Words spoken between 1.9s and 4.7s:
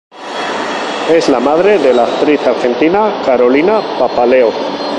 la actriz argentina Carolina Papaleo.